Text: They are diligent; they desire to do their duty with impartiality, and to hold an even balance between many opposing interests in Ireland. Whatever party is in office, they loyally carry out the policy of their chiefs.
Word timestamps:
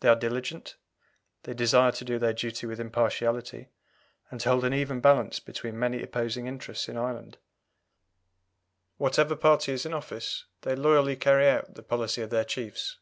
They 0.00 0.08
are 0.08 0.16
diligent; 0.16 0.74
they 1.44 1.54
desire 1.54 1.92
to 1.92 2.04
do 2.04 2.18
their 2.18 2.32
duty 2.32 2.66
with 2.66 2.80
impartiality, 2.80 3.68
and 4.28 4.40
to 4.40 4.48
hold 4.48 4.64
an 4.64 4.74
even 4.74 5.00
balance 5.00 5.38
between 5.38 5.78
many 5.78 6.02
opposing 6.02 6.48
interests 6.48 6.88
in 6.88 6.96
Ireland. 6.96 7.38
Whatever 8.96 9.36
party 9.36 9.70
is 9.70 9.86
in 9.86 9.94
office, 9.94 10.46
they 10.62 10.74
loyally 10.74 11.14
carry 11.14 11.48
out 11.48 11.76
the 11.76 11.84
policy 11.84 12.20
of 12.20 12.30
their 12.30 12.42
chiefs. 12.44 12.98